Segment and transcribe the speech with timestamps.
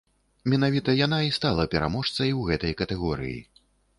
[0.53, 3.37] Менавіта яна і стала пераможцай у гэтай катэгорыі.